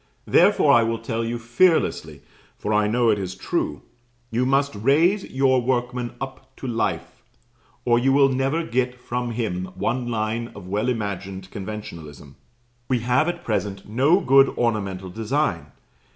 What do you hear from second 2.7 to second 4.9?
I know it is true, you must